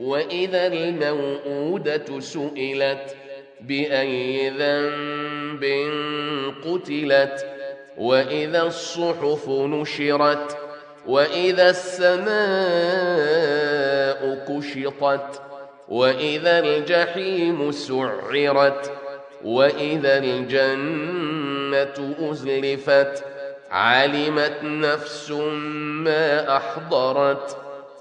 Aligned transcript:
وإذا 0.00 0.66
الموءودة 0.66 2.20
سئلت 2.20 3.16
بأي 3.60 4.50
ذنب 4.50 5.64
قتلت 6.64 7.46
وإذا 7.98 8.62
الصحف 8.62 9.48
نشرت 9.48 10.56
وإذا 11.06 11.70
السماء 11.70 12.28
كشطت 14.48 15.42
وإذا 15.88 16.58
الجحيم 16.58 17.72
سعرت 17.72 18.92
وإذا 19.44 20.18
الجنة 20.18 22.14
أزلفت 22.30 23.24
علمت 23.70 24.58
نفس 24.62 25.30
ما 25.30 26.56
أحضرت 26.56 27.67